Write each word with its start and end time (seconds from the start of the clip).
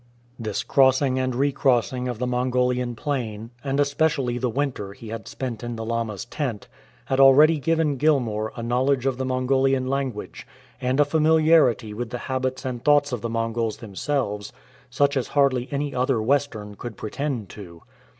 This 0.39 0.63
crossing 0.63 1.19
and 1.19 1.35
recrossing 1.35 2.07
of 2.07 2.17
the 2.17 2.25
Mongolian 2.25 2.95
plain, 2.95 3.51
and 3.63 3.79
especially 3.79 4.39
the 4.39 4.49
winter 4.49 4.93
he 4.93 5.09
had 5.09 5.27
spent 5.27 5.63
in 5.63 5.75
the 5.75 5.85
lama'*s 5.85 6.25
tent, 6.25 6.67
had 7.05 7.19
already 7.19 7.59
given 7.59 7.97
Gilmour 7.99 8.51
a 8.55 8.63
knowledge 8.63 9.05
of 9.05 9.17
the 9.19 9.25
Mongolian 9.25 9.85
language, 9.85 10.47
and 10.81 10.99
a 10.99 11.05
familiarity 11.05 11.93
with 11.93 12.09
the 12.09 12.17
habits 12.17 12.65
and 12.65 12.83
thoughts 12.83 13.11
of 13.11 13.21
the 13.21 13.29
Mongols 13.29 13.77
themselves, 13.77 14.51
such 14.89 15.15
as 15.15 15.27
hardly 15.27 15.67
any 15.69 15.93
other 15.93 16.19
Western 16.19 16.73
could 16.73 16.97
pretend 16.97 17.49
to. 17.49 17.83